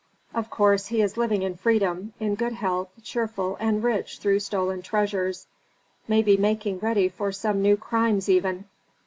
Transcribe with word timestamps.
Of 0.33 0.49
course 0.49 0.87
he 0.87 0.99
is 1.03 1.15
living 1.15 1.43
in 1.43 1.55
freedom, 1.57 2.13
in 2.19 2.33
good 2.33 2.53
health, 2.53 2.89
cheerful 3.03 3.55
and 3.59 3.83
rich 3.83 4.17
through 4.17 4.39
stolen 4.39 4.81
treasures; 4.81 5.45
may 6.07 6.23
be 6.23 6.37
making 6.37 6.79
ready 6.79 7.07
for 7.07 7.31
new 7.53 7.77
crimes 7.77 8.27
even." 8.27 8.65